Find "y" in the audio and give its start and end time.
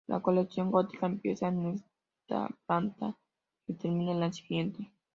3.67-3.75